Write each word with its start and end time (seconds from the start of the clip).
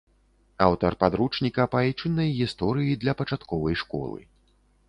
Аўтар 0.67 0.95
падручніка 1.03 1.67
па 1.75 1.81
айчыннай 1.83 2.33
гісторыі 2.39 2.99
для 3.05 3.13
пачатковай 3.21 3.81
школы. 3.83 4.19